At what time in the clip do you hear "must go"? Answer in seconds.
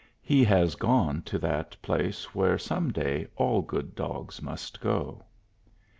4.41-5.25